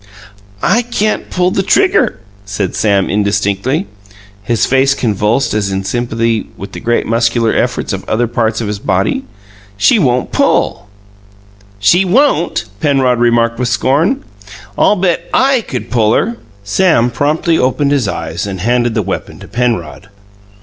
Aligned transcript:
"I 0.63 0.81
can't 0.81 1.29
pull 1.29 1.51
the 1.51 1.61
trigger," 1.61 2.19
said 2.43 2.73
Sam 2.73 3.07
indistinctly, 3.07 3.85
his 4.41 4.65
face 4.65 4.95
convulsed 4.95 5.53
as 5.53 5.71
in 5.71 5.83
sympathy 5.83 6.49
with 6.57 6.71
the 6.71 6.79
great 6.79 7.05
muscular 7.05 7.53
efforts 7.53 7.93
of 7.93 8.03
other 8.09 8.25
parts 8.25 8.61
of 8.61 8.67
his 8.67 8.79
body. 8.79 9.25
"She 9.77 9.99
won't 9.99 10.31
pull!" 10.31 10.87
"She 11.77 12.03
won't?" 12.03 12.63
Penrod 12.79 13.19
remarked 13.19 13.59
with 13.59 13.67
scorn. 13.67 14.23
"I'll 14.75 14.95
bet 14.95 15.29
I 15.35 15.61
could 15.67 15.91
pull 15.91 16.15
her." 16.15 16.37
Sam 16.63 17.11
promptly 17.11 17.59
opened 17.59 17.91
his 17.91 18.07
eyes 18.07 18.47
and 18.47 18.59
handed 18.59 18.95
the 18.95 19.03
weapon 19.03 19.37
to 19.37 19.47
Penrod. 19.47 20.09